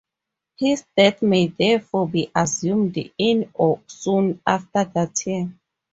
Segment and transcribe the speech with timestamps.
[0.57, 5.51] His death may therefore be assumed in or soon after that year.